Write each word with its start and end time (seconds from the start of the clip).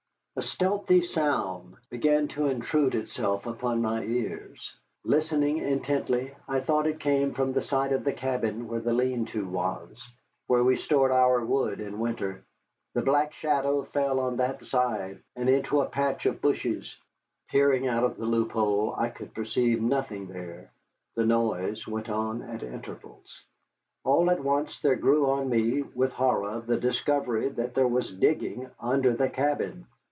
A 0.37 0.43
stealthy 0.43 1.01
sound 1.01 1.75
began 1.89 2.29
to 2.29 2.47
intrude 2.47 2.95
itself 2.95 3.45
upon 3.45 3.85
our 3.85 4.01
ears. 4.01 4.73
Listening 5.03 5.57
intently, 5.57 6.33
I 6.47 6.61
thought 6.61 6.87
it 6.87 7.01
came 7.01 7.33
from 7.33 7.51
the 7.51 7.61
side 7.61 7.91
of 7.91 8.05
the 8.05 8.13
cabin 8.13 8.67
where 8.69 8.79
the 8.79 8.93
lean 8.93 9.25
to 9.27 9.45
was, 9.45 10.01
where 10.47 10.63
we 10.63 10.77
stored 10.77 11.11
our 11.11 11.43
wood 11.45 11.81
in 11.81 11.99
winter. 11.99 12.43
The 12.95 13.01
black 13.03 13.33
shadow 13.33 13.83
fell 13.83 14.21
on 14.21 14.37
that 14.37 14.65
side, 14.65 15.21
and 15.35 15.49
into 15.49 15.81
a 15.81 15.85
patch 15.89 16.25
of 16.25 16.41
bushes; 16.41 16.97
peering 17.49 17.87
out 17.87 18.05
of 18.05 18.15
the 18.17 18.25
loophole, 18.25 18.95
I 18.97 19.09
could 19.09 19.33
perceive 19.35 19.81
nothing 19.81 20.27
there. 20.27 20.71
The 21.15 21.25
noise 21.25 21.85
went 21.85 22.09
on 22.09 22.41
at 22.43 22.63
intervals. 22.63 23.43
All 24.05 24.31
at 24.31 24.39
once 24.39 24.79
there 24.79 24.95
grew 24.95 25.29
on 25.29 25.49
me, 25.49 25.81
with 25.83 26.13
horror, 26.13 26.61
the 26.65 26.77
discovery 26.77 27.49
that 27.49 27.75
there 27.75 27.87
was 27.87 28.11
digging 28.15 28.71
under 28.79 29.13
the 29.13 29.29
cabin. 29.29 29.85